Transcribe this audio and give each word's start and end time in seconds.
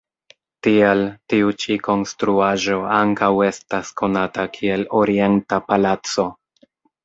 Tial, 0.67 1.03
tiu 1.33 1.51
ĉi 1.63 1.77
konstruaĵo 1.89 2.79
ankaŭ 3.01 3.29
estas 3.51 3.95
konata 4.03 4.49
kiel 4.59 4.89
Orienta 5.05 5.65
Palaco. 5.71 6.31